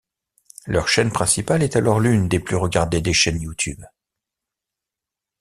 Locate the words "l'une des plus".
1.99-2.55